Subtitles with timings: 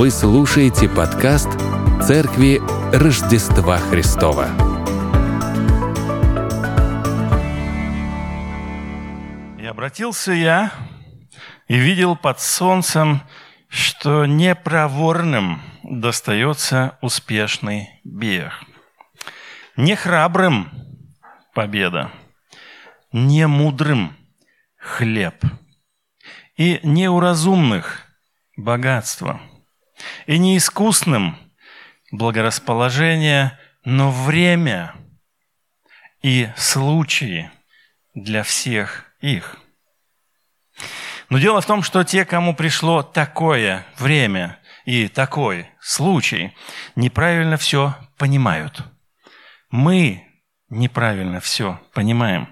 [0.00, 1.50] Вы слушаете подкаст
[2.02, 2.58] Церкви
[2.90, 4.46] Рождества Христова.
[9.58, 10.72] И обратился я
[11.68, 13.20] и видел под солнцем,
[13.68, 18.54] что непроворным достается успешный бег.
[19.76, 20.70] Не храбрым
[21.52, 22.10] победа,
[23.12, 24.16] не мудрым
[24.78, 25.44] хлеб,
[26.56, 28.06] и неуразумных
[28.56, 29.42] богатство,
[30.26, 31.36] и неискусным
[32.10, 34.94] благорасположение, но время
[36.22, 37.50] и случаи
[38.14, 39.56] для всех их.
[41.28, 46.54] Но дело в том, что те, кому пришло такое время и такой случай,
[46.96, 48.82] неправильно все понимают.
[49.70, 50.26] Мы
[50.68, 52.48] неправильно все понимаем.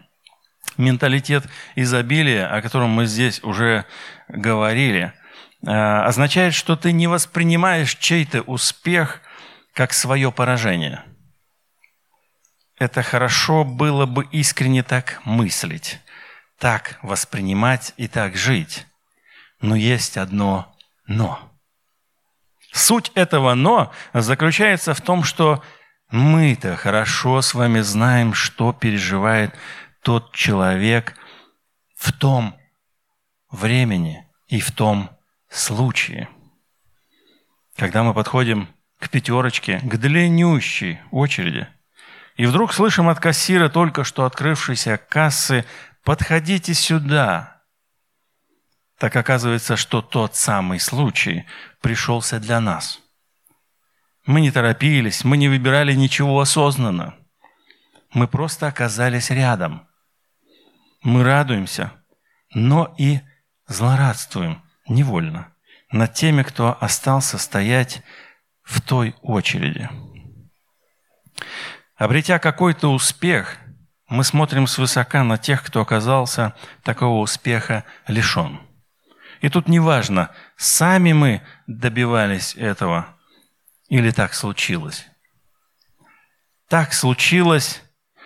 [0.77, 3.85] Менталитет изобилия, о котором мы здесь уже
[4.29, 5.13] говорили,
[5.63, 9.21] означает, что ты не воспринимаешь чей-то успех
[9.75, 11.05] как свое поражение.
[12.79, 16.01] Это хорошо было бы искренне так мыслить,
[16.59, 18.87] так воспринимать и так жить.
[19.61, 20.75] Но есть одно
[21.07, 21.41] «но».
[22.73, 25.65] Суть этого «но» заключается в том, что
[26.11, 29.55] мы-то хорошо с вами знаем, что переживает
[30.03, 31.17] тот человек
[31.97, 32.57] в том
[33.51, 35.18] времени и в том
[35.49, 36.29] случае.
[37.77, 38.69] Когда мы подходим
[38.99, 41.69] к пятерочке, к длиннющей очереди,
[42.37, 45.65] и вдруг слышим от кассира только что открывшейся кассы
[46.05, 47.63] «Подходите сюда»,
[48.99, 51.47] так оказывается, что тот самый случай
[51.81, 53.01] пришелся для нас–
[54.29, 57.15] мы не торопились, мы не выбирали ничего осознанно.
[58.13, 59.89] Мы просто оказались рядом.
[61.03, 61.95] Мы радуемся,
[62.53, 63.21] но и
[63.69, 65.53] злорадствуем невольно
[65.91, 68.03] над теми, кто остался стоять
[68.63, 69.89] в той очереди.
[71.97, 73.57] Обретя какой-то успех,
[74.09, 78.61] мы смотрим свысока на тех, кто оказался такого успеха лишен.
[79.41, 83.07] И тут неважно, сами мы добивались этого–
[83.89, 85.07] или так случилось?
[86.69, 87.83] Так случилось,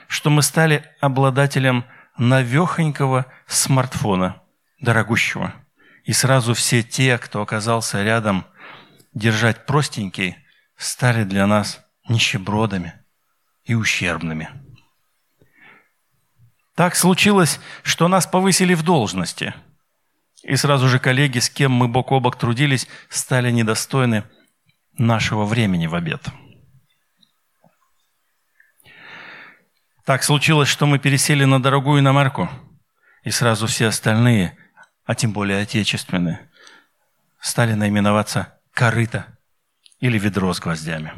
[0.09, 1.85] что мы стали обладателем
[2.19, 4.43] новехонького смартфона,
[4.81, 5.55] дорогущего.
[6.05, 8.47] И сразу все те, кто оказался рядом,
[9.15, 10.37] держать простенький,
[10.77, 12.95] стали для нас нищебродами
[13.65, 14.51] и ущербными.
[16.75, 19.55] Так случилось, что нас повысили в должности.
[20.43, 24.25] И сразу же коллеги, с кем мы бок о бок трудились, стали недостойны
[24.95, 26.27] нашего времени в обед.
[30.05, 32.51] Так случилось, что мы пересели на дорогую иномарку,
[33.23, 34.59] и сразу все остальные,
[35.05, 36.49] а тем более отечественные,
[37.41, 39.27] стали наименоваться «корыто»
[40.01, 41.13] или «ведро с гвоздями».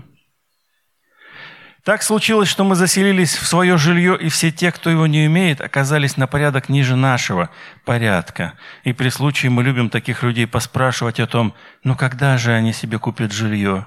[1.85, 5.61] Так случилось, что мы заселились в свое жилье, и все те, кто его не имеет,
[5.61, 7.51] оказались на порядок ниже нашего
[7.85, 8.55] порядка.
[8.85, 11.53] И при случае мы любим таких людей поспрашивать о том,
[11.83, 13.87] ну когда же они себе купят жилье?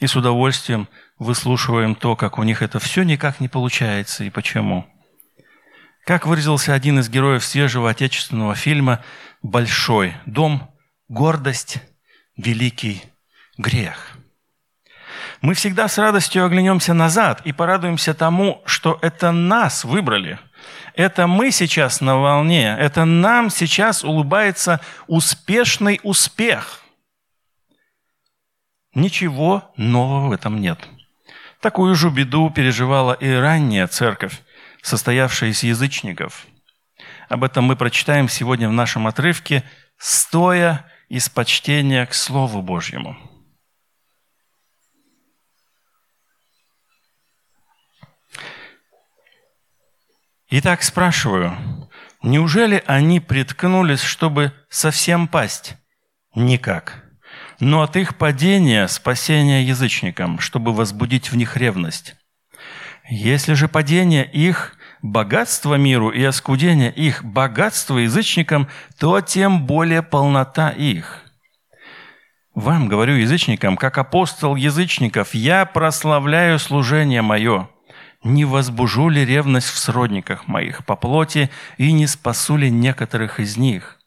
[0.00, 0.88] И с удовольствием
[1.20, 4.88] выслушиваем то, как у них это все никак не получается и почему.
[6.04, 9.04] Как выразился один из героев свежего отечественного фильма
[9.42, 10.74] «Большой дом.
[11.08, 11.78] Гордость.
[12.36, 13.02] Великий
[13.58, 14.16] грех»
[15.40, 20.38] мы всегда с радостью оглянемся назад и порадуемся тому, что это нас выбрали.
[20.94, 26.80] Это мы сейчас на волне, это нам сейчас улыбается успешный успех.
[28.94, 30.78] Ничего нового в этом нет.
[31.60, 34.42] Такую же беду переживала и ранняя церковь,
[34.82, 36.46] состоявшая из язычников.
[37.28, 39.64] Об этом мы прочитаем сегодня в нашем отрывке,
[39.96, 43.16] стоя из почтения к Слову Божьему.
[50.52, 51.56] Итак, спрашиваю,
[52.22, 55.76] неужели они приткнулись, чтобы совсем пасть?
[56.34, 57.04] Никак.
[57.60, 62.16] Но от их падения спасение язычникам, чтобы возбудить в них ревность.
[63.10, 68.68] Если же падение их– богатство миру и оскудение их– богатство язычникам,
[69.00, 71.22] то тем более полнота их.
[72.54, 77.68] Вам, говорю язычникам, как апостол язычников, я прославляю служение мое–
[78.22, 81.48] не возбужу ли ревность в сродниках моих по плоти
[81.78, 83.98] и не спасу ли некоторых из них?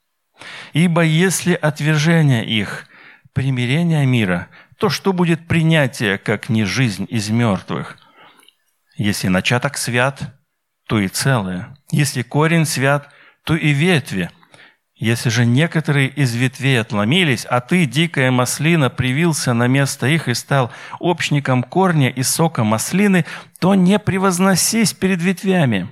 [0.73, 2.87] Ибо если отвержение их–
[3.33, 7.97] примирение мира, то что будет принятие, как не жизнь из мертвых?
[8.95, 10.35] Если начаток свят,
[10.87, 11.75] то и целое.
[11.91, 13.09] Если корень свят,
[13.43, 14.29] то и ветви.
[14.95, 20.33] Если же некоторые из ветвей отломились, а ты, дикая маслина, привился на место их и
[20.33, 23.25] стал общником корня и сока маслины,
[23.59, 25.89] то не превозносись перед ветвями.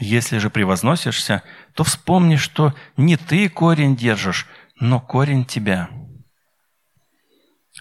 [0.00, 1.42] Если же превозносишься,
[1.74, 4.48] то вспомни, что не ты корень держишь,
[4.80, 5.88] но корень тебя.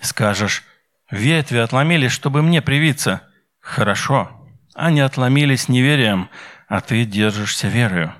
[0.01, 0.63] Скажешь,
[1.09, 3.27] ветви отломились, чтобы мне привиться.
[3.61, 4.29] Хорошо,
[4.73, 6.29] они отломились неверием,
[6.67, 8.13] а ты держишься верою.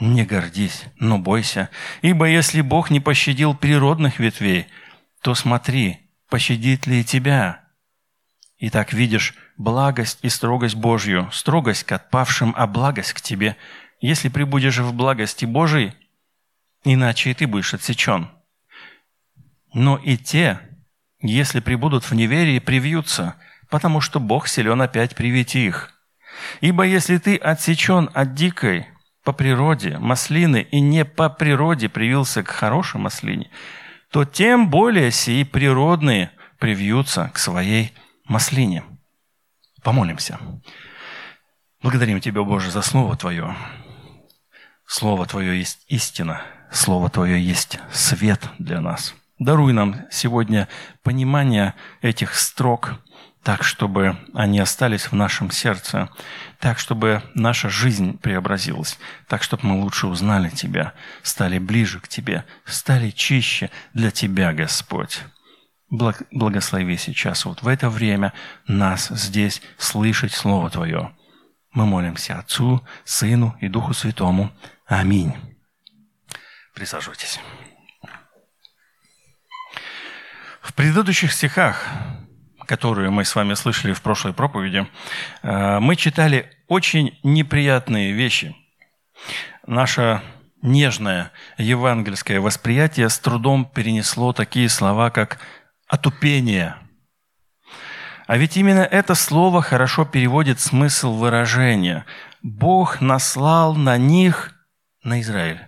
[0.00, 1.70] Не гордись, но бойся,
[2.02, 4.66] ибо если Бог не пощадил природных ветвей,
[5.22, 5.98] то смотри,
[6.28, 7.64] пощадит ли и тебя.
[8.58, 13.56] И так видишь благость и строгость Божью, строгость к отпавшим, а благость к тебе,
[14.00, 15.94] если прибудешь в благости Божией,
[16.84, 18.30] иначе и ты будешь отсечен.
[19.74, 20.60] Но и те,
[21.20, 23.34] если прибудут в неверии, привьются,
[23.70, 25.90] потому что Бог силен опять привить их.
[26.60, 28.86] Ибо если ты отсечен от дикой,
[29.28, 33.50] по природе маслины и не по природе привился к хорошей маслине,
[34.10, 37.92] то тем более сии природные привьются к своей
[38.24, 38.84] маслине.
[39.82, 40.38] Помолимся.
[41.82, 43.54] Благодарим Тебя, Боже, за Слово Твое.
[44.86, 46.40] Слово Твое есть истина,
[46.72, 49.14] Слово Твое есть свет для нас.
[49.38, 50.68] Даруй нам сегодня
[51.02, 52.94] понимание этих строк,
[53.48, 56.10] так, чтобы они остались в нашем сердце,
[56.58, 60.92] так, чтобы наша жизнь преобразилась, так, чтобы мы лучше узнали Тебя,
[61.22, 65.22] стали ближе к Тебе, стали чище для Тебя, Господь.
[65.88, 68.34] Благослови сейчас, вот в это время,
[68.66, 71.16] нас здесь слышать Слово Твое.
[71.72, 74.52] Мы молимся Отцу, Сыну и Духу Святому.
[74.84, 75.34] Аминь.
[76.74, 77.40] Присаживайтесь.
[80.60, 81.86] В предыдущих стихах
[82.68, 84.86] которую мы с вами слышали в прошлой проповеди,
[85.42, 88.54] э, мы читали очень неприятные вещи.
[89.66, 90.22] Наше
[90.60, 95.38] нежное евангельское восприятие с трудом перенесло такие слова, как
[95.86, 96.76] «отупение».
[98.26, 102.04] А ведь именно это слово хорошо переводит смысл выражения.
[102.42, 104.52] Бог наслал на них,
[105.02, 105.66] на Израиль,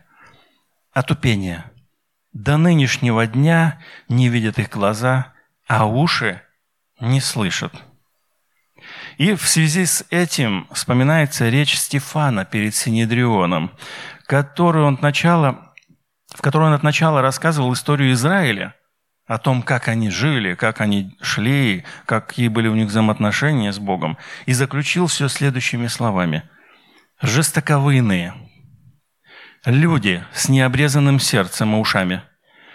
[0.92, 1.64] отупение.
[2.34, 3.80] До нынешнего дня
[4.10, 5.32] не видят их глаза,
[5.66, 6.42] а уши
[7.00, 7.72] не слышат.
[9.18, 13.72] И в связи с этим вспоминается речь Стефана перед Синедрионом,
[14.26, 15.74] который он начала,
[16.34, 18.74] в которой он от начала рассказывал историю Израиля,
[19.26, 24.18] о том, как они жили, как они шли, какие были у них взаимоотношения с Богом,
[24.46, 26.42] и заключил все следующими словами.
[27.22, 28.34] «Жестоковыйные,
[29.64, 32.22] люди с необрезанным сердцем и ушами–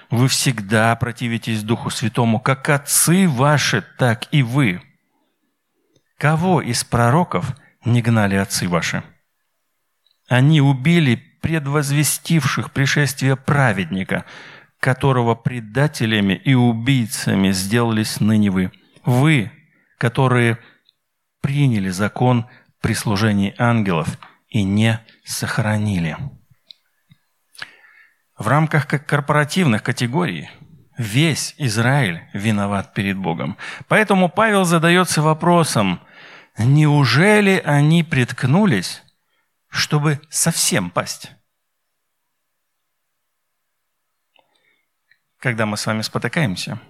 [0.09, 4.81] вы всегда противитесь Духу Святому, как отцы ваши, так и вы.
[6.17, 9.03] Кого из пророков не гнали отцы ваши?
[10.27, 14.25] Они убили предвозвестивших пришествие праведника,
[14.79, 18.71] которого предателями и убийцами сделались ныне вы.
[19.03, 19.51] Вы,
[19.97, 20.57] которые
[21.41, 22.47] приняли закон
[22.81, 24.17] при служении ангелов
[24.47, 26.17] и не сохранили.
[28.37, 30.49] В рамках корпоративных категорий
[30.97, 33.57] весь Израиль виноват перед Богом.
[33.87, 36.01] Поэтому Павел задается вопросом,
[36.57, 39.03] неужели они приткнулись,
[39.69, 41.31] чтобы совсем пасть?
[45.37, 46.81] Когда мы с вами спотыкаемся,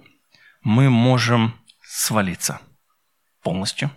[0.61, 2.59] мы можем свалиться
[3.43, 3.91] полностью.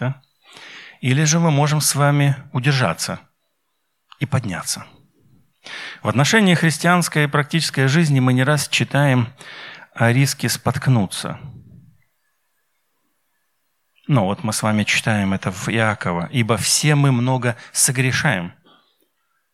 [0.00, 0.22] Да?
[1.00, 3.20] Или же мы можем с вами удержаться
[4.18, 4.86] и подняться–
[6.02, 9.32] в отношении христианской и практической жизни мы не раз читаем
[9.94, 11.38] о риске споткнуться.
[14.08, 16.28] Ну вот мы с вами читаем это в Иакова.
[16.30, 18.52] «Ибо все мы много согрешаем».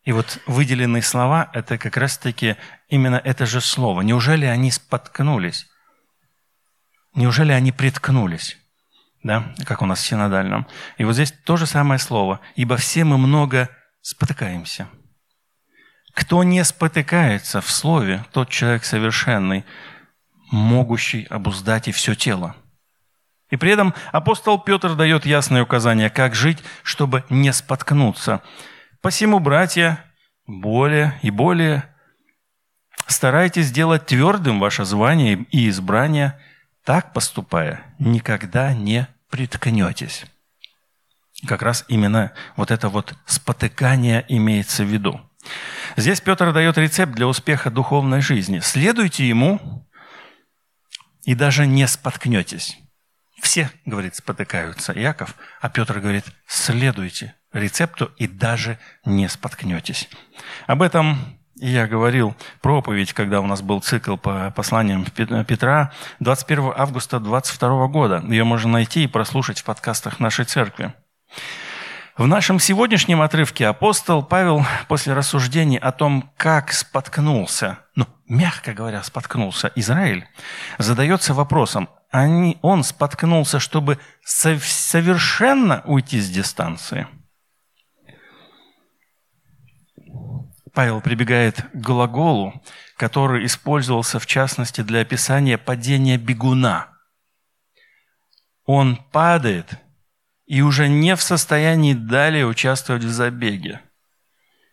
[0.04, 2.56] И вот выделенные слова– это как раз-таки
[2.88, 4.02] именно это же слово.
[4.02, 5.68] Неужели они споткнулись?
[7.14, 8.58] Неужели они приткнулись?
[9.22, 10.66] Да, как у нас в синодальном.
[10.98, 12.40] И вот здесь то же самое слово.
[12.56, 13.68] «Ибо все мы много
[14.00, 14.88] спотыкаемся».
[16.14, 19.64] Кто не спотыкается в слове, тот человек совершенный,
[20.50, 22.54] могущий обуздать и все тело.
[23.50, 28.42] И при этом апостол Петр дает ясное указание, как жить, чтобы не споткнуться.
[29.00, 30.04] Посему, братья,
[30.46, 31.84] более и более
[33.06, 36.40] старайтесь сделать твердым ваше звание и избрание,
[36.84, 40.24] так поступая, никогда не приткнетесь.
[41.46, 45.20] Как раз именно вот это вот спотыкание имеется в виду.
[45.96, 48.60] Здесь Петр дает рецепт для успеха духовной жизни.
[48.60, 49.88] Следуйте ему
[51.24, 52.78] и даже не споткнетесь.
[53.40, 54.92] Все, говорит, спотыкаются.
[54.92, 60.08] Яков, а Петр говорит, следуйте рецепту и даже не споткнетесь.
[60.66, 67.20] Об этом я говорил проповедь, когда у нас был цикл по посланиям Петра 21 августа
[67.20, 68.22] 22 года.
[68.26, 70.94] Ее можно найти и прослушать в подкастах нашей церкви.
[72.16, 79.02] В нашем сегодняшнем отрывке апостол Павел после рассуждений о том, как споткнулся, ну, мягко говоря,
[79.02, 80.26] споткнулся Израиль,
[80.78, 87.06] задается вопросом, они, он споткнулся, чтобы совершенно уйти с дистанции–
[90.74, 92.62] Павел прибегает к глаголу,
[92.96, 96.88] который использовался в частности для описания падения бегуна.
[98.64, 99.78] Он падает
[100.46, 103.80] и уже не в состоянии далее участвовать в забеге.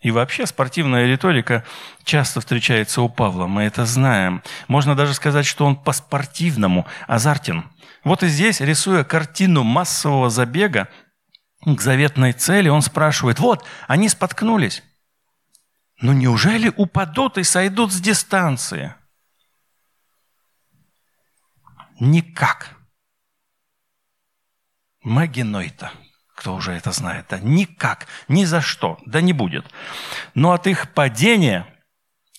[0.02, 1.66] И вообще спортивная риторика
[2.06, 4.42] часто встречается у Павла, мы это знаем.
[4.68, 7.70] Можно даже сказать, что он по-спортивному азартен.
[8.06, 10.88] Вот и здесь, рисуя картину массового забега
[11.66, 14.84] к заветной цели, он спрашивает, вот, они споткнулись.
[16.02, 18.96] Но неужели упадут и сойдут с дистанции?
[22.00, 22.79] Никак.
[25.10, 25.92] Магинойта,
[26.36, 29.66] кто уже это знает, да, никак, ни за что, да не будет.
[30.36, 31.66] Но от их падения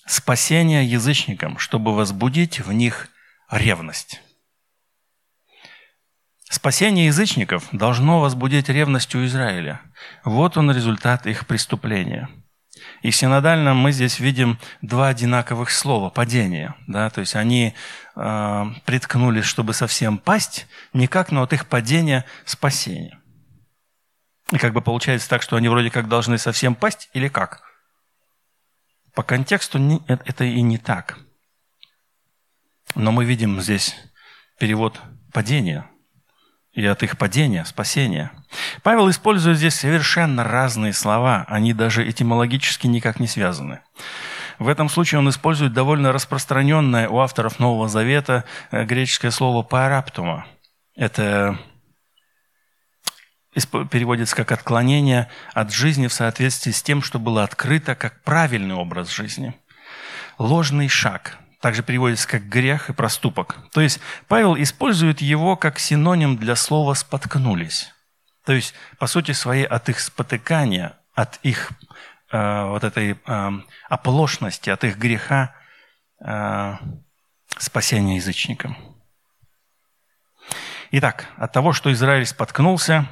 [0.07, 3.09] спасение язычникам, чтобы возбудить в них
[3.51, 4.23] ревность.
[6.49, 9.81] Спасение язычников должно возбудить ревность у Израиля.
[10.25, 12.29] Вот он результат их преступления–
[13.03, 16.75] и в синодальном мы здесь видим два одинаковых слова– падение.
[16.87, 17.11] Да?
[17.11, 17.75] То есть они
[18.21, 23.19] э, приткнулись, чтобы совсем пасть, никак, но от их падения– спасение.
[24.53, 27.63] И как бы получается так, что они вроде как должны совсем пасть или как?
[29.15, 31.19] По контексту не, э, это и не так.
[32.95, 33.97] Но мы видим здесь
[34.59, 35.01] перевод
[35.33, 35.89] падения
[36.73, 38.33] и от их падения, спасения.
[38.83, 43.81] Павел использует здесь совершенно разные слова, они даже этимологически никак не связаны.
[44.61, 50.47] В этом случае он использует довольно распространенное у авторов Нового Завета э, греческое слово «параптума».
[50.95, 51.59] Это
[53.91, 59.09] переводится как отклонение от жизни в соответствии с тем, что было открыто как правильный образ
[59.09, 59.55] жизни.
[60.37, 63.57] Ложный шаг, также переводится как грех и проступок.
[63.73, 63.99] То есть
[64.29, 67.95] Павел использует его как синоним для слова «споткнулись».
[68.45, 71.71] То есть, по сути своей, от их спотыкания, от их
[72.31, 73.51] э, вот этой э,
[73.89, 75.55] оплошности, от их греха
[76.25, 76.75] э,
[77.59, 78.77] спасения язычникам.
[80.93, 83.07] Итак, от того, что Израиль споткнулся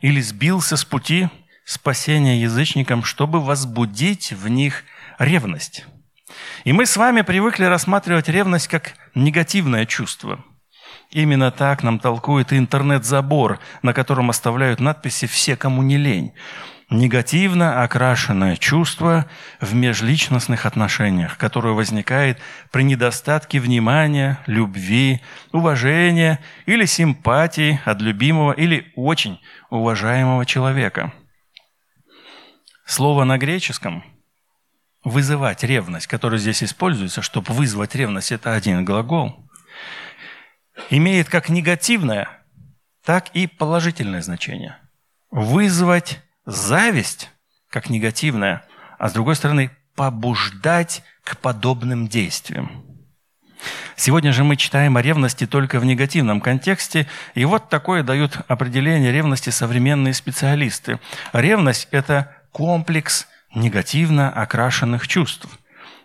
[0.00, 1.28] или сбился с пути
[1.64, 4.84] спасения язычникам, чтобы возбудить в них
[5.18, 5.86] ревность.
[6.64, 10.44] И мы с вами привыкли рассматривать ревность как негативное чувство.
[11.10, 16.32] Именно так нам толкует интернет-забор, на котором оставляют надписи «Все, кому не лень».
[16.94, 19.28] Негативно окрашенное чувство
[19.60, 22.38] в межличностных отношениях, которое возникает
[22.70, 25.20] при недостатке внимания, любви,
[25.50, 31.12] уважения или симпатии от любимого или очень уважаемого человека.
[32.86, 34.04] Слово на греческом–
[35.04, 39.50] вызывать ревность, который здесь используется, чтобы вызвать ревность, это один глагол,
[40.90, 42.28] имеет как негативное,
[43.04, 44.76] так и положительное значение.
[45.32, 47.30] Вызвать зависть
[47.70, 48.64] как негативное,
[48.98, 52.84] а с другой стороны побуждать к подобным действиям.
[53.96, 59.12] Сегодня же мы читаем о ревности только в негативном контексте, и вот такое дают определение
[59.12, 60.98] ревности современные специалисты.
[61.32, 65.46] Ревность– это комплекс негативно окрашенных чувств,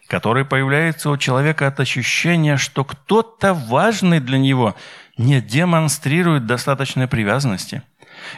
[0.07, 4.75] которые появляются у человека от ощущения, что кто-то важный для него
[5.17, 7.81] не демонстрирует достаточной привязанности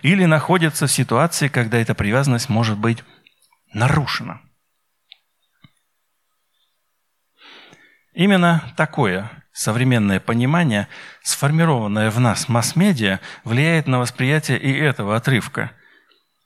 [0.02, 3.04] или находится в ситуации, когда эта привязанность может быть
[3.74, 4.42] нарушена.
[8.14, 10.88] Именно такое современное понимание,
[11.24, 15.72] сформированное в нас масс-медиа, влияет на восприятие и этого отрывка.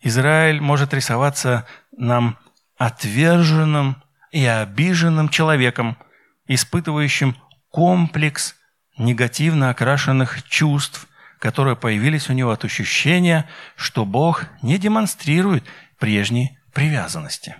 [0.01, 1.65] Израиль может рисоваться
[1.97, 2.37] нам
[2.77, 4.01] отверженным
[4.31, 5.97] и обиженным человеком,
[6.47, 7.35] испытывающим
[7.69, 8.55] комплекс
[8.97, 11.07] негативно окрашенных чувств,
[11.39, 15.63] которые появились у него от ощущения, что Бог не демонстрирует
[15.99, 17.55] прежней привязанности.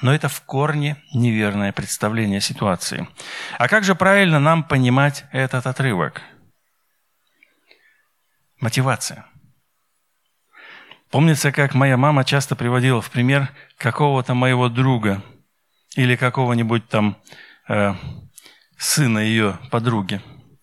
[0.00, 3.08] Но это в корне неверное представление ситуации.
[3.58, 6.22] А как же правильно нам понимать этот отрывок?
[8.60, 9.26] Мотивация–
[11.10, 15.22] Помнится, как моя мама часто приводила в пример какого-то моего друга
[15.96, 17.16] или какого-нибудь там
[17.66, 17.94] э,
[18.76, 20.20] сына ее подруги.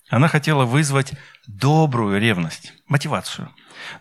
[0.09, 1.13] Она хотела вызвать
[1.47, 3.49] добрую ревность, мотивацию.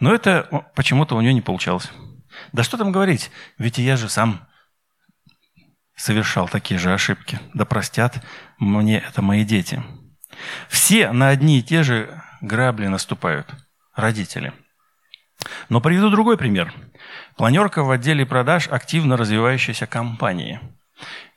[0.01, 1.91] Но это почему-то у нее не получалось.
[2.53, 4.47] Да что там говорить, ведь я же сам
[5.97, 7.41] совершал такие же ошибки.
[7.55, 8.23] Да простят
[8.59, 9.83] мне это мои дети.
[10.69, 13.55] Все на одни и те же грабли наступают.
[13.95, 14.53] Родители.
[15.69, 16.75] Но приведу другой пример.
[17.37, 20.61] Планерка в отделе продаж активно развивающейся компании.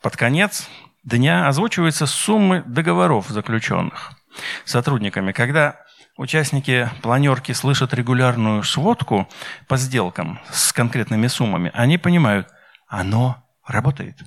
[0.02, 0.68] Под конец
[1.04, 4.17] дня озвучиваются суммы договоров заключенных
[4.64, 5.32] сотрудниками.
[5.32, 5.80] Когда
[6.16, 9.28] участники планерки слышат регулярную сводку
[9.66, 12.48] по сделкам с конкретными суммами, они понимают,
[12.86, 14.18] оно работает.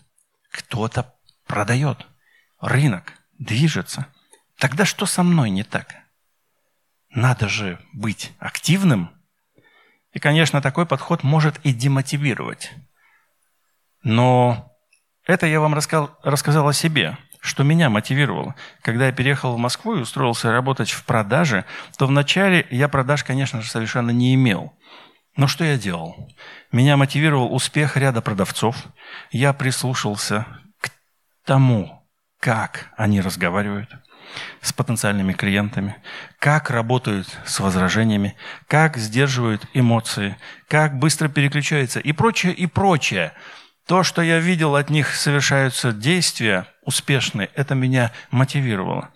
[0.51, 1.13] Кто-то
[1.46, 2.05] продает.
[2.60, 4.08] Рынок движется.
[4.58, 5.96] Тогда что со мной не так?
[7.10, 9.12] Надо же быть активным.
[10.13, 12.72] И, конечно, такой подход может и демотивировать.
[14.03, 14.72] Но
[15.25, 18.55] это я вам рассказал, рассказал о себе, что меня мотивировало.
[18.81, 21.65] Когда я переехал в Москву и устроился работать в продаже,
[21.98, 24.74] то вначале я продаж, конечно же, совершенно не имел.
[25.36, 26.29] Но что я делал?
[26.71, 28.75] Меня мотивировал успех ряда продавцов.
[29.31, 30.45] Я прислушался
[30.79, 30.91] к
[31.45, 32.07] тому,
[32.39, 33.89] как они разговаривают
[34.62, 35.95] с потенциальными клиентами,
[36.39, 38.36] как работают с возражениями,
[38.67, 43.33] как сдерживают эмоции, как быстро переключаются и прочее, и прочее.
[43.91, 49.10] То, что я видел от них совершаются действия успешные, это меня мотивировало.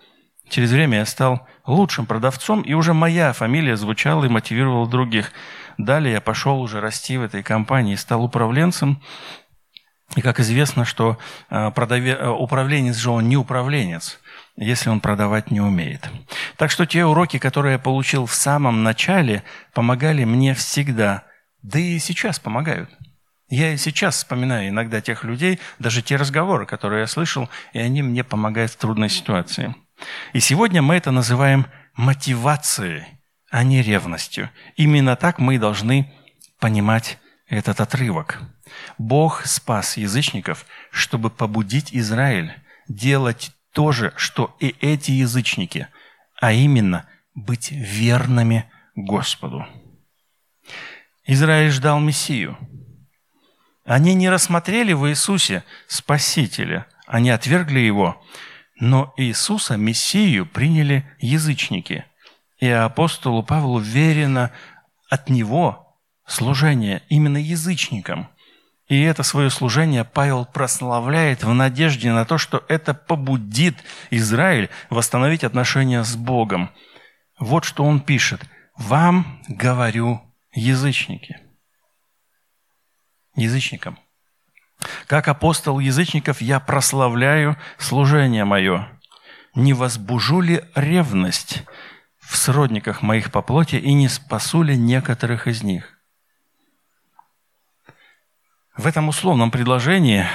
[0.49, 5.31] Через время я стал лучшим продавцом, и уже моя фамилия звучала и мотивировала других.
[5.77, 9.01] Далее я пошел уже расти в этой компании, стал управленцем.
[10.17, 11.17] И как известно, что
[11.49, 12.11] э, продаве...
[12.11, 14.19] Э, управленец же он не управленец,
[14.57, 16.09] если он продавать не умеет.
[16.57, 21.23] Так что те уроки, которые я получил в самом начале, помогали мне всегда,
[21.61, 22.89] да и сейчас помогают.
[23.49, 28.01] Я и сейчас вспоминаю иногда тех людей, даже те разговоры, которые я слышал, и они
[28.01, 29.75] мне помогают в трудной ситуации.
[30.33, 33.05] И сегодня мы это называем мотивацией,
[33.51, 34.49] а не ревностью.
[34.75, 36.11] Именно так мы должны
[36.59, 38.41] понимать этот отрывок.
[38.97, 42.53] Бог спас язычников, чтобы побудить Израиль
[42.87, 45.87] делать то же, что и эти язычники,
[46.41, 49.67] а именно быть верными Господу.
[51.25, 52.57] Израиль ждал Мессию.
[53.85, 58.21] Они не рассмотрели в Иисусе Спасителя, они отвергли Его,
[58.79, 62.05] но Иисуса, Мессию, приняли язычники.
[62.59, 64.51] И апостолу Павлу верено
[65.09, 68.29] от Него служение именно язычникам–
[68.87, 73.77] и это свое служение Павел прославляет в надежде на то, что это побудит
[74.11, 76.69] Израиль восстановить отношения с Богом.
[77.39, 78.41] Вот что он пишет.
[78.77, 80.21] «Вам говорю,
[80.53, 81.39] язычники».
[83.35, 83.99] Язычникам.
[85.07, 88.87] Как апостол язычников я прославляю служение мое.
[89.53, 91.63] Не возбужу ли ревность
[92.19, 95.97] в сродниках моих по плоти и не спасу ли некоторых из них?
[98.75, 100.25] В этом условном предложении,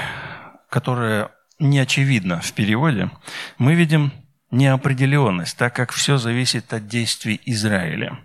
[0.70, 3.10] которое не очевидно в переводе,
[3.58, 4.12] мы видим
[4.50, 8.18] неопределенность, так как все зависит от действий Израиля.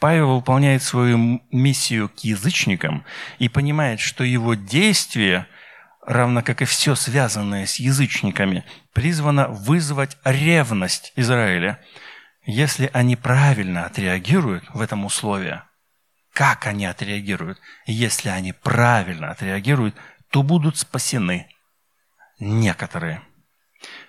[0.00, 3.04] Павел выполняет свою миссию к язычникам
[3.38, 5.46] и понимает, что его действие,
[6.04, 11.78] равно как и все связанное с язычниками, призвано вызвать ревность Израиля.
[12.44, 15.60] Если они правильно отреагируют в этом условии–
[16.32, 17.58] как они отреагируют.
[17.86, 19.94] Если они правильно отреагируют,
[20.30, 21.48] то будут спасены
[22.38, 23.22] некоторые.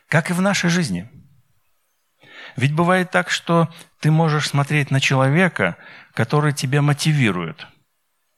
[0.07, 1.09] Как и в нашей жизни.
[2.55, 5.77] Ведь бывает так, что ты можешь смотреть на человека,
[6.13, 7.67] который тебя мотивирует.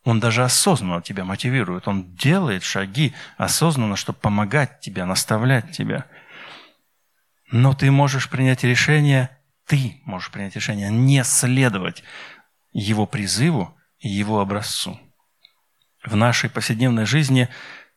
[0.03, 1.87] Он даже осознанно тебя мотивирует.
[1.87, 6.05] Он делает шаги осознанно, чтобы помогать тебе, наставлять тебя.
[7.51, 9.29] Но ты можешь принять решение,
[9.65, 12.03] ты можешь принять решение не следовать
[12.73, 14.99] его призыву и его образцу.
[16.03, 17.47] В нашей повседневной жизни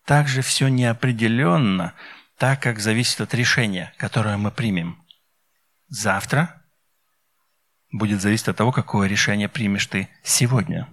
[0.05, 1.95] также все неопределенно,
[2.39, 5.03] так как зависит от решения, которое мы примем.
[5.89, 6.63] Завтра
[7.93, 10.89] будет зависеть от того, какое решение примешь ты сегодня.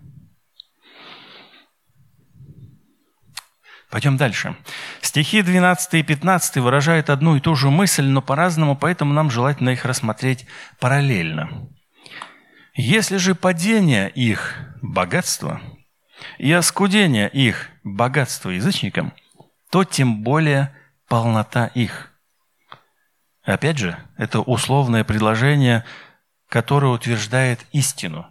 [3.89, 4.55] Пойдем дальше.
[5.01, 9.69] Стихи 12 и 15 выражают одну и ту же мысль, но по-разному, поэтому нам желательно
[9.69, 10.47] их рассмотреть
[10.79, 11.69] параллельно.
[12.73, 15.61] Если же падение их– богатство,
[16.39, 19.13] и оскудение их– богатство язычникам,
[19.69, 20.75] то тем более
[21.07, 22.12] полнота их.
[23.43, 25.83] Опять же, это условное предложение,
[26.49, 28.25] которое утверждает истину.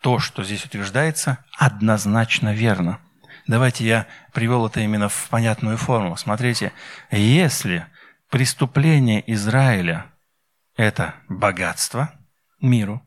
[0.00, 2.98] То, что здесь утверждается, однозначно верно.
[3.46, 6.16] Давайте я привел это именно в понятную форму.
[6.16, 6.72] Смотрите,
[7.10, 7.86] если
[8.28, 10.06] преступление Израиля–
[10.76, 12.12] это богатство
[12.60, 13.02] миру.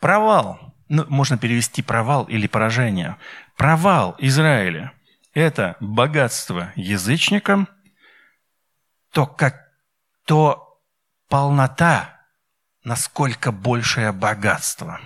[0.00, 3.16] Провал, ну, можно перевести провал или поражение.
[3.56, 4.92] Провал Израиля–
[5.34, 7.68] это богатство язычникам,
[9.12, 9.71] то, как,
[10.24, 10.80] то
[11.28, 12.20] полнота,
[12.84, 15.00] насколько большее богатство.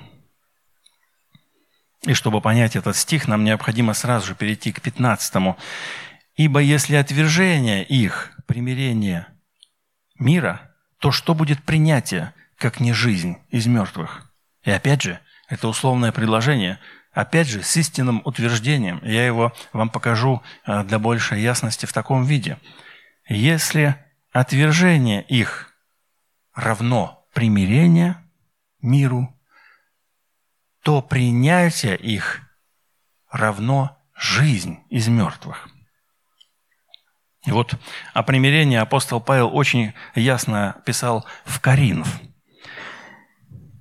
[2.03, 5.57] И чтобы понять этот стих, нам необходимо сразу же перейти к 15.
[6.37, 9.27] «Ибо если отвержение их, примирение
[10.19, 14.31] мира, то что будет принятие, как не жизнь из мертвых?»
[14.63, 16.79] И опять же, это условное предложение,
[17.13, 19.01] опять же, с истинным утверждением.
[19.03, 22.59] Я его вам покажу э, для большей ясности в таком виде.
[23.29, 23.97] Если
[24.37, 25.73] отвержение их
[26.55, 28.23] равно примирение
[28.83, 29.35] миру,
[30.83, 32.43] то принятие их
[33.31, 35.71] равно жизнь из мертвых.
[37.47, 37.77] И вот
[38.13, 42.21] о примирении апостол Павел очень ясно писал в Коринф.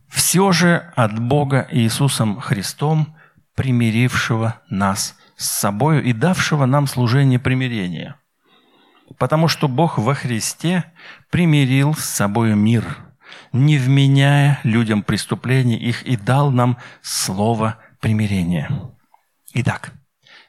[0.08, 3.18] «Все же от Бога Иисусом Христом,
[3.56, 8.18] примирившего нас с собою и давшего нам служение примирения.
[9.18, 10.91] Потому что Бог во Христе
[11.30, 12.98] примирил с собою мир,
[13.52, 18.70] не вменяя людям преступлений их и дал нам слово примирения.
[19.54, 19.94] Итак,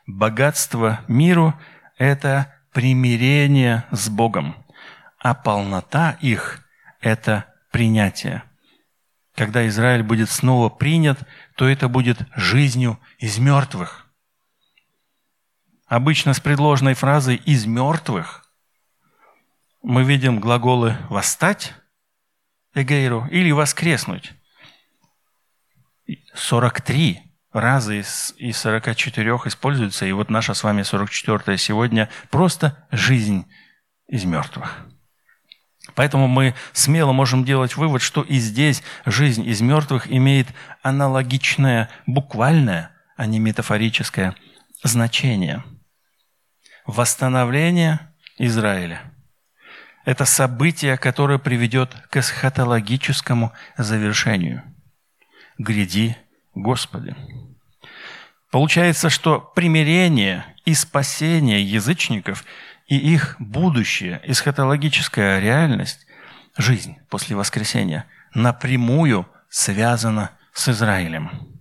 [0.07, 1.55] богатство миру–
[1.99, 4.57] это примирение с Богом,
[5.19, 6.66] а полнота их–
[7.01, 8.42] это принятие.
[9.35, 11.19] Когда Израиль будет снова принят,
[11.57, 14.07] то это будет жизнью из мертвых.
[15.87, 18.46] Обычно с предложенной фразой «из мертвых»
[19.87, 21.72] мы видим глаголы «восстать»,
[22.75, 24.33] эгейру или воскреснуть.
[26.35, 27.22] 43
[27.53, 33.46] раза из, из 44 используются, и вот наша с вами 44 сегодня просто жизнь
[34.09, 34.88] из мертвых.
[35.94, 40.49] Поэтому мы смело можем делать вывод, что и здесь жизнь из мертвых имеет
[40.83, 44.35] аналогичное, буквальное, а не метафорическое
[44.83, 45.62] значение.
[46.87, 49.12] Восстановление Израиля–
[50.07, 54.62] это событие, которое приведет к эсхатологическому завершению.
[55.59, 56.16] Гряди,
[56.55, 57.14] Господи.
[58.51, 62.45] Получается, что примирение и спасение язычников
[62.87, 66.07] и их будущее, эсхатологическая реальность,
[66.57, 71.56] жизнь после воскресения, напрямую связана с Израилем.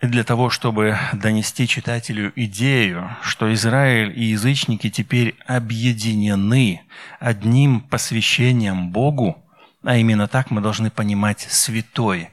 [0.00, 6.82] Для того, чтобы донести читателю идею, что Израиль и язычники теперь объединены
[7.18, 9.44] одним посвящением Богу,
[9.82, 12.30] а именно так мы должны понимать «святой».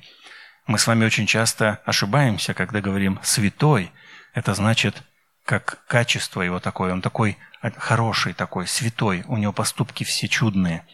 [0.65, 3.91] Мы с вами очень часто ошибаемся, когда говорим «святой».
[4.33, 5.03] Это значит,
[5.45, 7.37] как качество его такое, он такой
[7.77, 10.85] хороший, такой святой, у него поступки все чудные.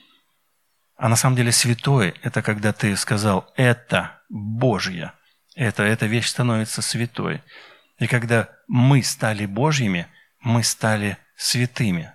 [0.95, 5.11] А на самом деле святой– это когда ты сказал «это Божье»,
[5.55, 7.41] это, эта вещь становится святой.
[7.99, 10.07] И когда мы стали Божьими,
[10.39, 12.11] мы стали святыми.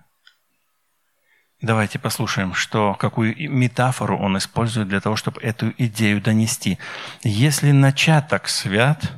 [1.60, 6.78] Давайте послушаем, что, какую метафору он использует для того, чтобы эту идею донести.
[7.22, 9.12] Если начаток свят,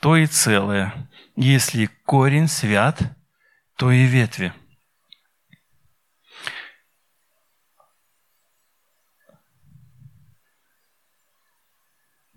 [0.00, 0.92] то и целое.
[1.36, 3.00] Если корень свят,
[3.76, 4.52] то и ветви–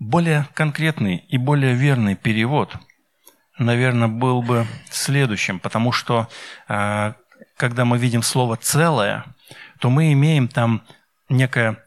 [0.00, 2.74] Более конкретный и более верный перевод,
[3.58, 6.28] наверное, был бы следующим, потому что
[6.68, 7.16] а,
[7.58, 9.26] когда мы видим слово «целое»,
[9.78, 10.82] то мы имеем там
[11.28, 11.84] некое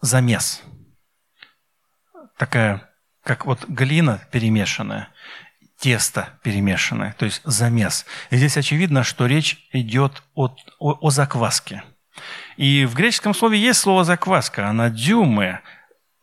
[0.00, 0.62] замес.
[2.38, 2.88] Такая,
[3.24, 5.08] как вот глина перемешанная,
[5.76, 8.06] тесто перемешанное, то есть замес.
[8.30, 11.82] И здесь очевидно, что речь идет от, о, о закваске.
[12.56, 15.62] И в греческом слове есть слово «закваска», она «дюме»,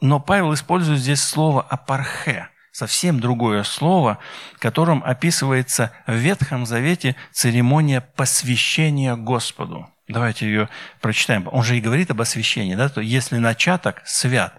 [0.03, 4.19] но Павел использует здесь слово «апархе», совсем другое слово,
[4.59, 9.89] которым описывается в Ветхом Завете церемония посвящения Господу.
[10.09, 10.67] Давайте ее
[10.99, 11.47] прочитаем.
[11.49, 12.89] Он же и говорит об освящении, да?
[12.89, 14.53] То если начаток свят,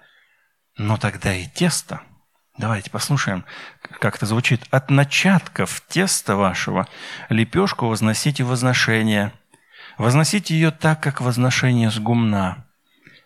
[0.78, 2.00] но тогда и тесто.
[2.56, 3.44] Давайте послушаем,
[4.00, 4.62] как это звучит.
[4.70, 6.88] «От начатков теста вашего
[7.28, 9.30] лепешку возносите возношение.
[9.98, 12.63] Возносите ее так, как возношение с гумна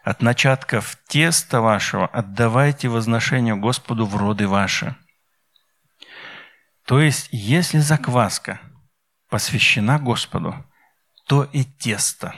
[0.08, 4.96] от начатков теста вашего отдавайте возношению Господу в роды ваши.
[6.86, 8.58] То есть, если закваска
[9.28, 10.54] посвящена Господу,
[11.26, 12.34] то и тесто.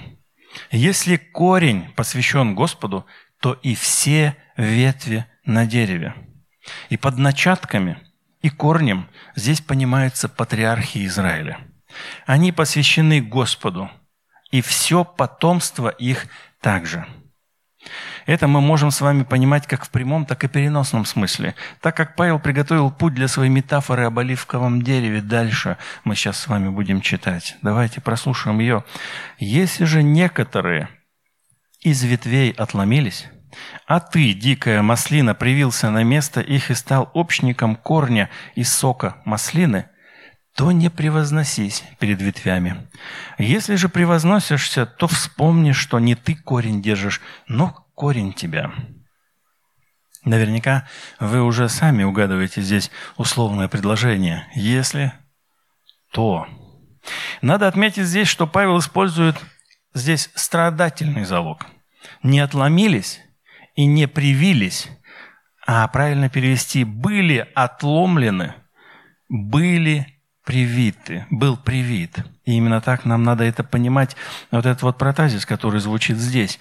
[0.73, 3.07] Если корень посвящен Господу,
[3.41, 6.17] то и все ветви на дереве.
[6.89, 8.01] И под начатками
[8.43, 11.61] и корнем здесь понимается патриархия Израиля.
[12.27, 13.89] Они посвящены Господу,
[14.51, 16.27] и все потомство их
[16.61, 17.07] также.
[18.27, 21.55] Это мы можем с вами понимать как в прямом, так и переносном смысле.
[21.81, 26.47] Так как Павел приготовил путь для своей метафоры об оливковом дереве, дальше мы сейчас с
[26.47, 27.57] вами будем читать.
[27.63, 28.85] Давайте прослушаем ее.
[29.39, 30.89] «Если же некоторые
[31.81, 33.29] из ветвей отломились,
[33.87, 39.90] а ты, дикая маслина, привился на место их и стал общником корня и сока маслины,
[40.61, 42.87] то не превозносись перед ветвями.
[43.39, 48.71] Если же превозносишься, то вспомни, что не ты корень держишь, но корень тебя.
[50.23, 50.87] Наверняка
[51.19, 54.49] вы уже сами угадываете здесь условное предложение.
[54.55, 55.15] Если,
[56.13, 56.47] то.
[57.41, 59.37] Надо отметить здесь, что Павел использует
[59.95, 61.65] здесь страдательный залог.
[62.23, 63.19] Не отломились
[63.77, 64.89] и не привились,
[65.67, 68.57] а правильно перевести «были отломлены»,
[69.31, 70.10] «были
[70.45, 72.19] привиты, был привит.
[72.45, 74.17] И именно так нам надо это понимать,
[74.51, 76.59] вот этот вот протазис, который звучит здесь.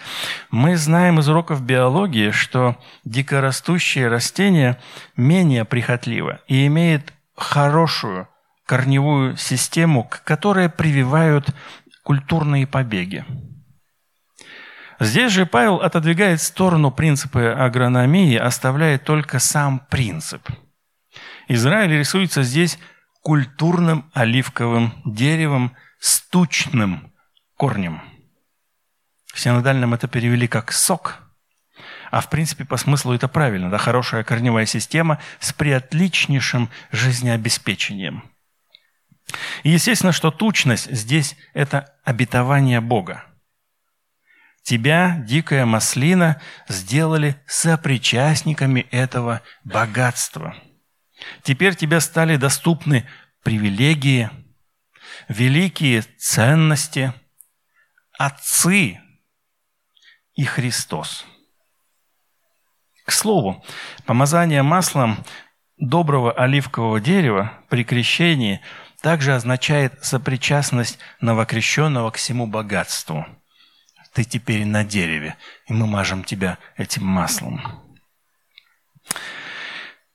[0.51, 4.79] Мы знаем из уроков биологии, что дикорастущее растение
[5.15, 8.27] менее прихотливо и имеет хорошую
[8.65, 11.49] корневую систему, к которой прививают
[12.03, 13.25] культурные побеги.
[14.99, 20.47] Здесь же Павел отодвигает в сторону принципы агрономии, оставляя только сам принцип.
[21.47, 22.77] Израиль рисуется здесь
[23.21, 27.13] культурным оливковым деревом с тучным
[27.57, 28.01] корнем.
[29.33, 31.21] В синодальном это перевели как «сок»,
[32.11, 38.23] а в принципе по смыслу это правильно, да, хорошая корневая система с приотличнейшим жизнеобеспечением.
[39.63, 43.25] И естественно, что тучность здесь– это обетование Бога.
[44.63, 50.55] Тебя, дикая маслина, сделали сопричастниками этого богатства–
[51.43, 53.07] Теперь тебе стали доступны
[53.43, 54.29] привилегии,
[55.27, 57.13] великие ценности,
[58.17, 58.99] отцы
[60.35, 61.25] и Христос.
[63.05, 63.63] К слову,
[64.05, 65.23] помазание маслом
[65.77, 68.61] доброго оливкового дерева при крещении
[69.01, 73.25] также означает сопричастность новокрещенного к всему богатству.
[74.13, 77.88] Ты теперь на дереве, и мы мажем тебя этим маслом.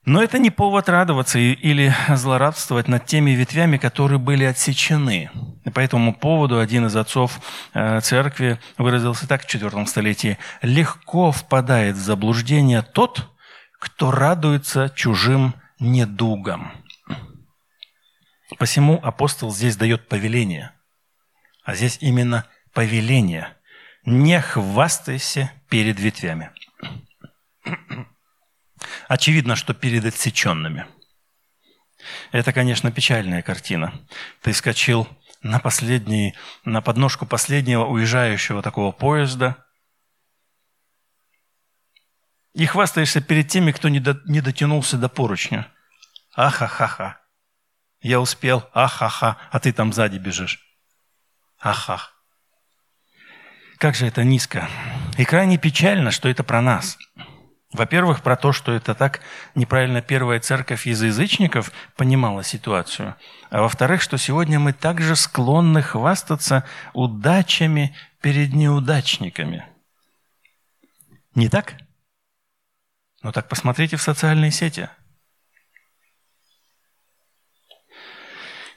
[0.07, 5.31] Но это не повод радоваться или злорадствовать над теми ветвями, которые были отсечены.
[5.65, 7.41] И по этому поводу один из отцов
[7.73, 10.39] э, церкви выразился так в IV столетии.
[10.61, 13.31] «Легко впадает в заблуждение тот,
[13.81, 16.73] кто радуется чужим недугам».
[18.59, 20.73] Посему апостол здесь дает повеление.
[21.65, 23.57] А здесь именно повеление.
[24.05, 26.51] «Не хвастайся перед ветвями».
[29.09, 30.87] Очевидно, что перед отсеченными.
[32.33, 33.95] Это, конечно, печальная картина.
[34.43, 35.09] Ты скачил
[35.43, 39.57] на, последний, на подножку последнего уезжающего такого поезда
[42.53, 45.73] и хвастаешься перед теми, кто не, до, не дотянулся до поручня.
[46.35, 47.21] Ахахаха.
[48.01, 48.69] Я успел.
[48.75, 49.39] Ахаха.
[49.51, 50.61] А ты там сзади бежишь.
[51.59, 52.13] Ахах.
[53.79, 54.69] Как же это низко.
[55.19, 56.99] И крайне печально, что это про нас–
[57.75, 59.21] во-первых, про то, что это так
[59.57, 63.17] неправильно первая церковь из язычников понимала ситуацию.
[63.51, 69.67] А во-вторых, что сегодня мы также склонны хвастаться удачами перед неудачниками.
[71.35, 71.75] Не так?
[73.23, 74.89] Ну так посмотрите в социальные сети.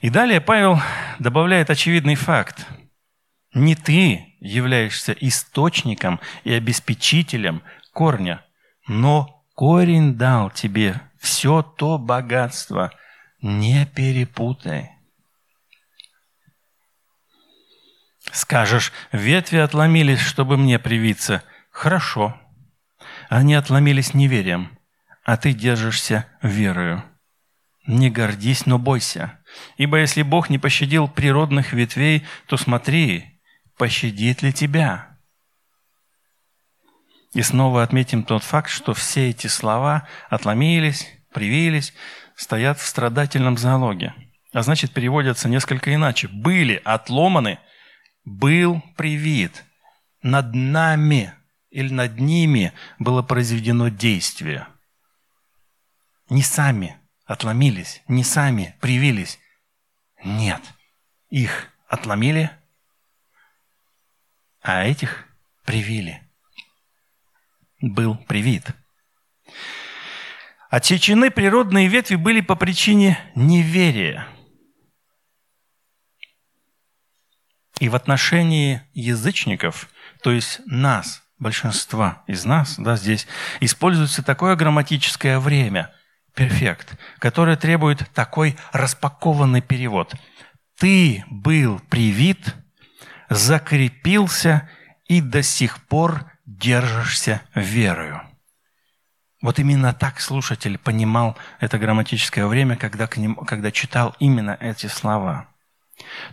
[0.00, 0.80] И далее Павел
[1.20, 2.66] добавляет очевидный факт.
[3.54, 8.44] Не ты являешься источником и обеспечителем корня–
[8.88, 12.90] но корень дал тебе все то богатство.
[13.40, 14.90] Не перепутай.
[18.32, 21.44] Скажешь, ветви отломились, чтобы мне привиться.
[21.70, 22.38] Хорошо.
[23.28, 24.76] Они отломились неверием,
[25.24, 27.04] а ты держишься верою.
[27.86, 29.38] Не гордись, но бойся.
[29.76, 33.40] Ибо если Бог не пощадил природных ветвей, то смотри,
[33.76, 35.17] пощадит ли тебя.
[37.32, 41.92] И снова отметим тот факт, что все эти слова отломились, привились,
[42.34, 44.14] стоят в страдательном залоге.
[44.52, 46.28] А значит, переводятся несколько иначе.
[46.28, 47.58] Были отломаны,
[48.24, 49.64] был привит.
[50.22, 51.34] Над нами
[51.70, 54.66] или над ними было произведено действие.
[56.30, 59.38] Не сами отломились, не сами привились.
[60.24, 60.62] Нет,
[61.28, 62.50] их отломили,
[64.62, 65.26] а этих
[65.64, 66.22] привили–
[67.80, 68.66] был привит.
[70.70, 74.26] Отсечены природные ветви были по причине неверия.
[77.80, 79.88] И в отношении язычников,
[80.22, 83.26] то есть нас, большинства из нас, да, здесь
[83.60, 85.94] используется такое грамматическое время,
[86.34, 90.14] перфект, которое требует такой распакованный перевод.
[90.76, 92.54] Ты был привит,
[93.30, 94.68] закрепился
[95.06, 96.27] и до сих пор
[96.58, 98.20] держишься верою.
[99.40, 104.88] Вот именно так слушатель понимал это грамматическое время, когда, к нему, когда читал именно эти
[104.88, 105.48] слова.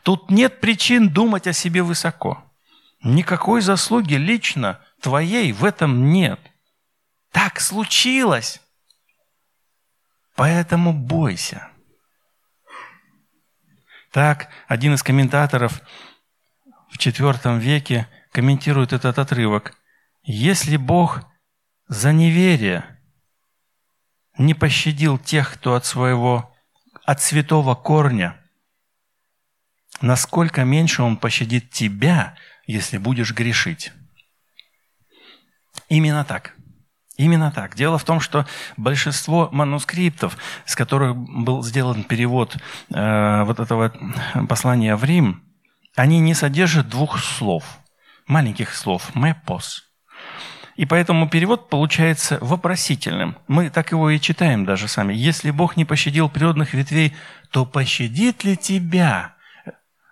[0.03, 2.43] Тут нет причин думать о себе высоко.
[3.03, 6.39] Никакой заслуги лично твоей в этом нет.
[7.31, 8.59] Так случилось.
[10.35, 11.69] Поэтому бойся.
[14.11, 15.81] Так один из комментаторов
[16.89, 19.75] в IV веке комментирует этот отрывок.
[20.25, 21.23] Если Бог
[21.87, 22.83] за неверие
[24.39, 26.51] не пощадил тех, кто от своего,
[27.03, 28.35] от святого корня,
[30.01, 32.35] насколько меньше Он пощадит тебя,
[32.65, 33.93] если будешь грешить.
[35.89, 36.55] Именно так.
[37.17, 37.75] Именно так.
[37.75, 42.57] Дело в том, что большинство манускриптов, с которых был сделан перевод
[42.89, 43.93] э, вот этого
[44.49, 45.43] послания в Рим,
[45.95, 47.79] они не содержат двух слов,
[48.25, 49.85] маленьких слов, «мепос»,
[50.75, 53.37] и поэтому перевод получается вопросительным.
[53.47, 55.13] Мы так его и читаем даже сами.
[55.13, 57.13] «Если Бог не пощадил природных ветвей,
[57.51, 59.35] то пощадит ли тебя?»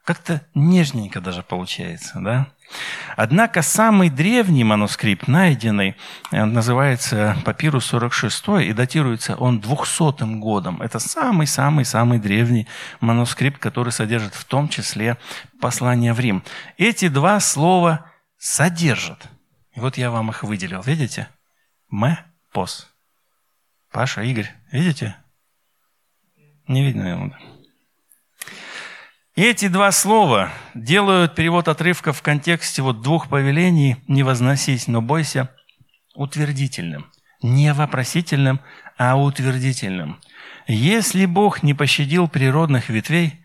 [0.05, 2.47] Как-то нежненько даже получается, да?
[3.15, 5.95] Однако самый древний манускрипт, найденный,
[6.31, 10.81] э, называется Папирус 46 и датируется он 200 годом.
[10.81, 12.67] Это самый-самый-самый древний
[12.99, 15.17] манускрипт, который содержит в том числе
[15.61, 16.43] послание в Рим.
[16.77, 18.05] Эти два слова
[18.37, 19.29] содержат
[19.75, 20.81] и вот я вам их выделил.
[20.81, 21.29] Видите?
[21.91, 22.17] М,
[22.51, 22.87] пос.
[23.91, 25.15] Паша, Игорь, видите?
[26.67, 27.37] Не видно.
[29.35, 35.01] И эти два слова делают перевод отрывка в контексте вот двух повелений «не возносись, но
[35.01, 35.49] бойся»
[36.13, 37.11] утвердительным.
[37.41, 38.61] Не вопросительным,
[38.97, 40.21] а утвердительным.
[40.67, 43.43] Если Бог не пощадил природных ветвей,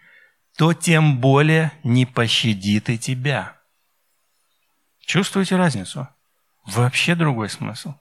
[0.56, 3.56] то тем более не пощадит и тебя.
[5.00, 6.08] Чувствуете разницу?
[6.68, 7.94] Вообще другой смысл.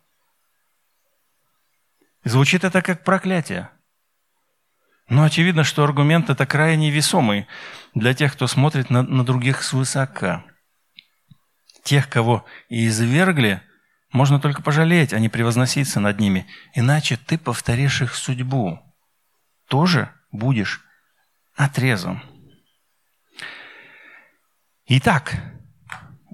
[2.26, 3.70] Звучит это как проклятие.
[5.08, 7.48] Но очевидно, что аргумент это крайне весомый
[7.94, 10.44] для тех, кто смотрит на, на других свысока.
[11.84, 13.64] Тех, кого и извергли,
[14.12, 16.46] можно только пожалеть, а не превозноситься над ними.
[16.74, 18.80] Иначе ты повторишь их судьбу.
[19.70, 20.84] Тоже будешь
[21.56, 22.22] отрезан.
[24.88, 25.36] Итак,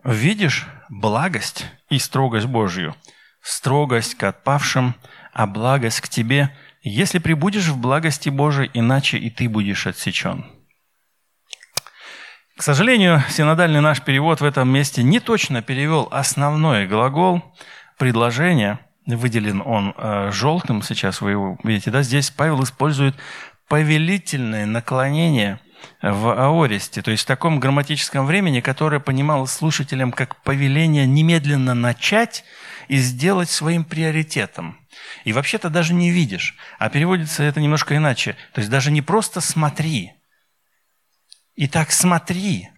[0.03, 2.95] видишь благость и строгость Божью.
[3.41, 4.95] Строгость к отпавшим,
[5.33, 10.45] а благость к тебе, если прибудешь в благости Божией, иначе и ты будешь отсечен.
[12.57, 17.41] К сожалению, синодальный наш перевод в этом месте не точно перевел основной глагол
[17.97, 18.79] предложения.
[19.05, 22.03] Выделен он э, желтым, сейчас вы его видите, да?
[22.03, 23.15] Здесь Павел использует
[23.67, 25.59] повелительное наклонение–
[26.01, 32.43] в аористе, то есть в таком грамматическом времени, которое понималось слушателям как повеление немедленно начать
[32.87, 34.77] и сделать своим приоритетом.
[35.23, 38.35] И вообще-то даже не видишь, а переводится это немножко иначе.
[38.53, 40.11] То есть даже не просто смотри.
[41.55, 42.69] Итак, смотри,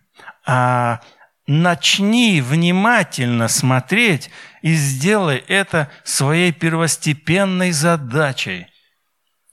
[0.46, 1.02] а
[1.48, 4.30] начни внимательно смотреть
[4.62, 8.68] и сделай это своей первостепенной задачей.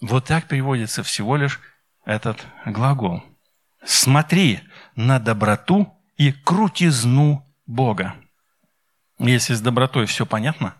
[0.00, 1.60] Вот так переводится всего лишь
[2.04, 3.22] этот глагол.
[3.84, 4.60] Смотри
[4.94, 8.14] на доброту и крутизну Бога.
[9.18, 10.74] Если с добротой все понятно,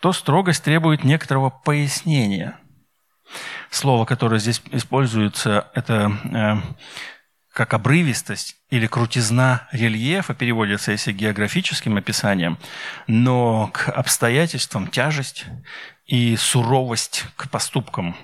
[0.00, 2.58] то строгость требует некоторого пояснения.
[3.70, 6.74] Слово, которое здесь используется, это э,
[7.52, 12.58] как обрывистость или крутизна рельефа, переводится если географическим описанием,
[13.06, 15.46] но к обстоятельствам тяжесть
[16.08, 18.16] и суровость к поступкам.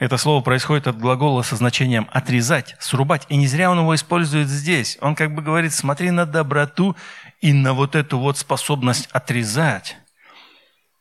[0.00, 3.26] Это слово происходит от глагола со значением «отрезать», «срубать».
[3.28, 4.98] И не зря он его использует здесь.
[5.00, 6.96] Он как бы говорит, смотри на доброту
[7.40, 9.96] и на вот эту вот способность отрезать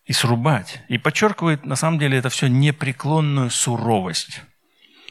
[0.05, 0.83] и срубать.
[0.89, 4.41] И подчеркивает, на самом деле, это все непреклонную суровость.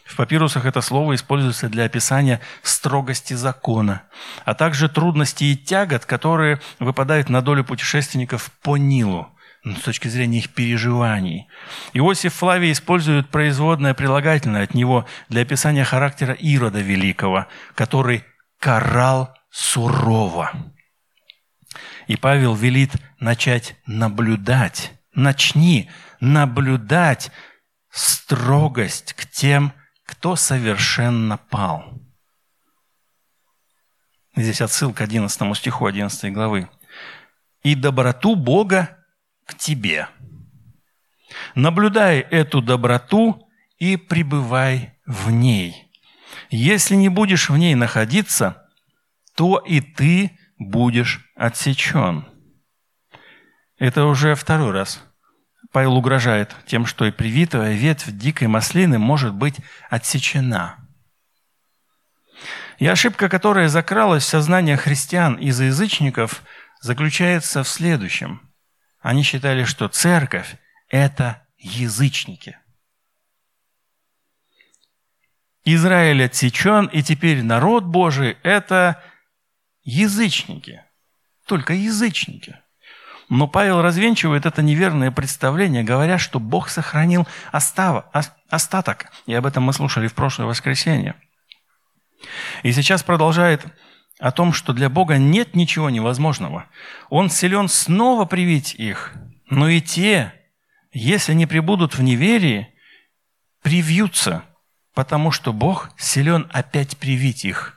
[0.04, 4.02] В папирусах это слово используется для описания строгости закона,
[4.44, 9.28] а также трудностей и тягот, которые выпадают на долю путешественников по Нилу–
[9.74, 11.48] с точки зрения их переживаний.
[11.92, 18.24] Иосиф Флавий использует производное прилагательное от него для описания характера Ирода Великого, который
[18.60, 20.52] карал сурово.
[22.06, 24.92] И Павел велит начать наблюдать.
[25.14, 25.90] Начни
[26.20, 27.32] наблюдать
[27.90, 29.72] строгость к тем,
[30.04, 31.92] кто совершенно пал.
[34.36, 36.68] Здесь отсылка к 11 стиху 11 главы.
[37.62, 38.96] «И доброту Бога
[39.46, 40.08] к тебе.
[41.54, 45.90] Наблюдай эту доброту и пребывай в ней.
[46.50, 48.68] Если не будешь в ней находиться,
[49.34, 52.26] то и ты будешь отсечен».
[53.78, 55.02] Это уже второй раз
[55.76, 59.56] Павел угрожает тем, что и привитая ветвь дикой маслины может быть
[59.90, 60.76] отсечена.
[62.78, 66.42] И ошибка, которая закралась в сознание христиан из язычников,
[66.80, 68.40] заключается в следующем.
[69.06, 70.56] Они считали, что церковь–
[70.88, 72.58] это язычники.
[75.64, 79.00] Израиль отсечен, и теперь народ Божий– это
[79.84, 80.82] язычники.
[81.46, 82.58] Только язычники–
[83.28, 88.08] но Павел развенчивает это неверное представление, говоря, что Бог сохранил остава,
[88.48, 89.06] остаток.
[89.26, 91.16] И об этом мы слушали в прошлое воскресенье.
[92.62, 93.66] И сейчас продолжает
[94.18, 96.66] о том, что для Бога нет ничего невозможного.
[97.10, 99.14] Он силен снова привить их,
[99.50, 100.32] но и те,
[100.92, 102.68] если не прибудут в неверии,
[103.62, 104.44] привьются,
[104.94, 107.74] потому что Бог силен опять привить их.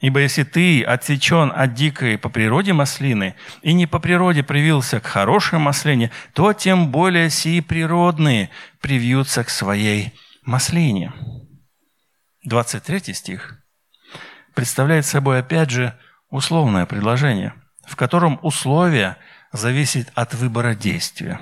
[0.00, 5.06] Ибо если ты отсечен от дикой по природе маслины и не по природе привился к
[5.06, 8.50] хорошей маслине, то тем более сии природные
[8.80, 10.12] привьются к своей
[10.42, 11.12] маслине.
[12.44, 13.63] 23 стих
[14.54, 15.98] представляет собой опять же
[16.30, 17.54] условное предложение,
[17.86, 19.16] в котором условие
[19.52, 21.40] зависит от выбора действия.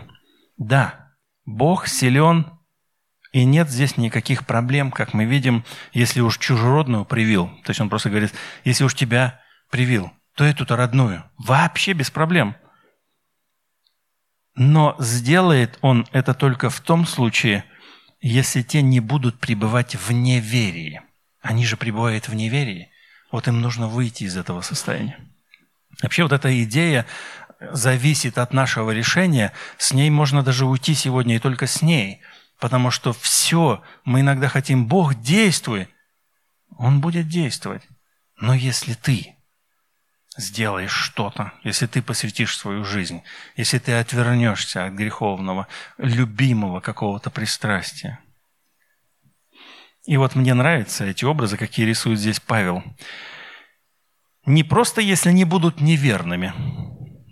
[0.56, 2.46] Да, Бог силен
[3.32, 7.48] и нет здесь никаких проблем, как мы видим, если уж чужеродную привил.
[7.64, 8.32] То есть он просто говорит,
[8.64, 9.40] если уж тебя
[9.70, 11.24] привил, то эту-то родную.
[11.38, 12.56] Вообще без проблем.
[14.54, 17.64] Но сделает он это только в том случае,
[18.20, 21.00] если те не будут пребывать в неверии.
[21.40, 22.91] Они же пребывают в неверии.
[23.32, 25.18] Вот им нужно выйти из этого состояния.
[26.00, 27.06] Вообще вот эта идея
[27.60, 29.52] зависит от нашего решения.
[29.78, 32.20] С ней можно даже уйти сегодня и только с ней–
[32.62, 35.88] Потому что все, мы иногда хотим, Бог, действуй.
[36.78, 37.82] Он будет действовать.
[38.36, 39.34] Но если ты
[40.36, 43.24] сделаешь что-то, если ты посвятишь свою жизнь,
[43.56, 45.66] если ты отвернешься от греховного,
[45.98, 48.20] любимого какого-то пристрастия.
[50.04, 52.82] И вот мне нравятся эти образы, какие рисует здесь Павел.
[54.44, 56.52] Не просто если не будут неверными.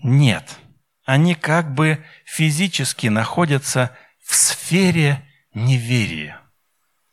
[0.03, 0.59] Нет.
[1.05, 6.41] Они как бы физически находятся в сфере неверия.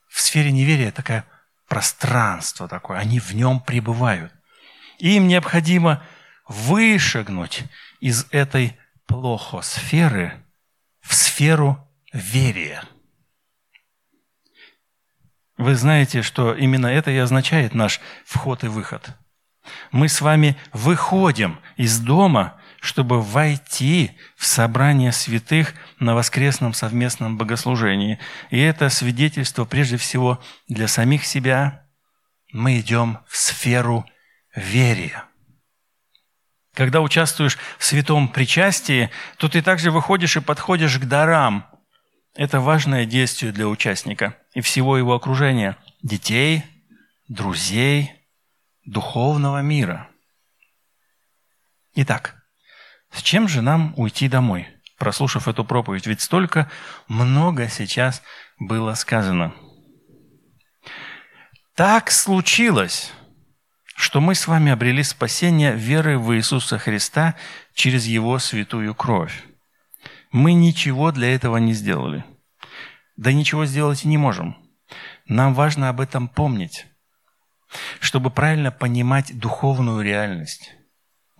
[0.07, 1.25] В сфере неверия такое
[1.67, 4.33] пространство такое, они в нем пребывают.
[4.99, 6.03] Им необходимо
[6.47, 7.63] вышагнуть
[7.99, 10.45] из этой плохосферы
[11.01, 12.83] в сферу верия.
[15.57, 19.09] Вы знаете, что именно это и означает наш вход и выход.
[19.91, 28.19] Мы с вами выходим из дома чтобы войти в собрание святых на воскресном совместном богослужении.
[28.49, 31.85] И это свидетельство прежде всего для самих себя.
[32.51, 34.05] Мы идем в сферу
[34.55, 35.25] верия.
[36.75, 41.65] Когда участвуешь в святом причастии, то ты также выходишь и подходишь к дарам.
[42.35, 46.63] Это важное действие для участника и всего его окружения– детей,
[47.27, 48.11] друзей,
[48.85, 50.09] духовного мира.
[51.93, 52.43] Итак,
[53.11, 56.07] с чем же нам уйти домой, прослушав эту проповедь?
[56.07, 56.71] Ведь столько
[57.07, 58.23] много сейчас
[58.57, 59.53] было сказано.
[61.75, 63.11] Так случилось,
[63.95, 67.35] что мы с вами обрели спасение веры в Иисуса Христа
[67.75, 69.43] через Его святую кровь.
[70.31, 72.25] Мы ничего для этого не сделали.
[73.17, 74.55] Да ничего сделать и не можем.
[75.27, 76.85] Нам важно об этом помнить,
[77.99, 80.73] чтобы правильно понимать духовную реальность.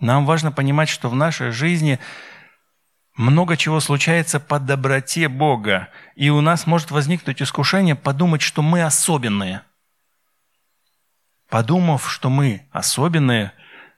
[0.00, 1.98] Нам важно понимать, что в нашей жизни
[3.16, 8.82] много чего случается по доброте Бога, и у нас может возникнуть искушение подумать, что мы
[8.82, 9.62] особенные.
[11.48, 13.52] Подумав, что мы особенные,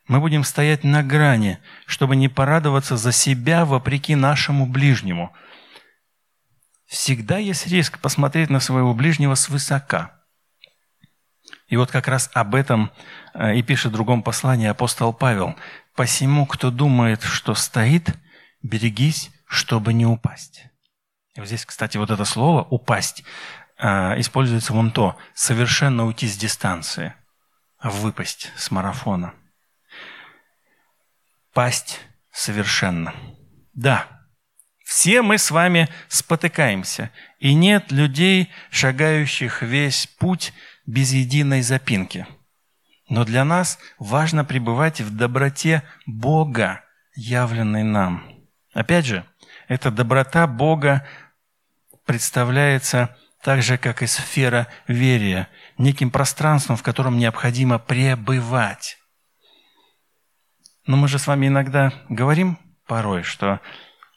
[0.06, 5.34] мы будем стоять на грани, чтобы не порадоваться за себя вопреки нашему ближнему.
[6.90, 10.20] Всегда есть риск посмотреть на своего ближнего свысока.
[11.68, 12.90] И вот как раз об этом
[13.32, 15.54] э, и пишет в другом послании апостол Павел.
[15.94, 18.16] Посему, кто думает, что стоит,
[18.60, 20.64] берегись, чтобы не упасть.
[21.36, 23.22] И вот здесь, кстати, вот это слово «упасть»
[23.78, 27.14] э, используется вон то «совершенно уйти с дистанции»,
[27.80, 29.32] «выпасть с марафона».
[31.54, 32.00] Пасть
[32.32, 33.14] совершенно.
[33.74, 34.19] Да,
[34.90, 40.52] все мы с вами спотыкаемся, и нет людей, шагающих весь путь
[40.84, 42.26] без единой запинки–
[43.08, 46.84] Но для нас важно пребывать в доброте Бога,
[47.14, 48.24] явленной нам.
[48.72, 49.24] Опять же,
[49.68, 51.06] эта доброта Бога
[52.04, 58.98] представляется так же, как и сфера верия, неким пространством, в котором необходимо пребывать.
[60.86, 63.60] Но мы же с вами иногда говорим порой, что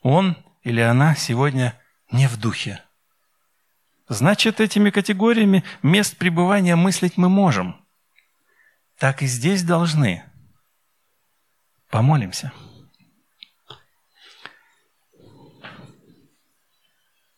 [0.02, 1.80] он или она сегодня
[2.12, 2.82] не в духе.
[4.10, 7.80] Значит, этими категориями мест пребывания мыслить мы можем.
[8.98, 10.24] Так и здесь должны.
[11.90, 12.52] Помолимся.